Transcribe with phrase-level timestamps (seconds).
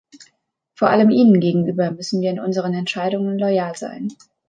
[0.73, 4.07] Vor allem ihnen gegenüber müssen wir in unseren Entscheidungen loyal sein.